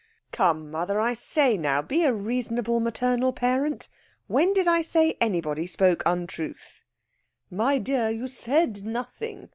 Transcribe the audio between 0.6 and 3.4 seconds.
mother, I say, now! Be a reasonable maternal